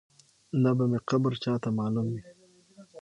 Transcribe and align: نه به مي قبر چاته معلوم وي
نه 0.63 0.71
به 0.77 0.85
مي 0.91 0.99
قبر 1.09 1.31
چاته 1.43 1.69
معلوم 1.77 2.07
وي 2.09 2.21